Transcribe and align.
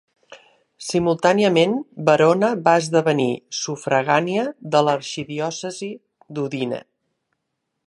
Simultàniament 0.85 1.75
Verona 2.07 2.49
va 2.69 2.73
esdevenir 2.85 3.29
sufragània 3.59 4.47
de 4.77 4.83
l'arxidiòcesi 4.89 5.93
d'Udine. 6.39 6.81